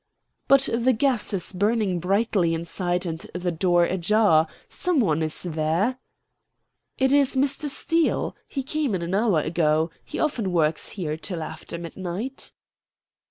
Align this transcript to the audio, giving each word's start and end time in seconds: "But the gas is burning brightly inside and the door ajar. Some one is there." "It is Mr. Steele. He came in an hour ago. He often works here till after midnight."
"But 0.47 0.67
the 0.73 0.93
gas 0.93 1.31
is 1.31 1.53
burning 1.53 1.99
brightly 1.99 2.55
inside 2.55 3.05
and 3.05 3.19
the 3.35 3.51
door 3.51 3.83
ajar. 3.85 4.47
Some 4.67 4.99
one 4.99 5.21
is 5.21 5.43
there." 5.43 5.99
"It 6.97 7.13
is 7.13 7.35
Mr. 7.35 7.69
Steele. 7.69 8.35
He 8.47 8.63
came 8.63 8.95
in 8.95 9.03
an 9.03 9.13
hour 9.13 9.41
ago. 9.41 9.91
He 10.03 10.17
often 10.17 10.51
works 10.51 10.89
here 10.97 11.17
till 11.17 11.43
after 11.43 11.77
midnight." 11.77 12.51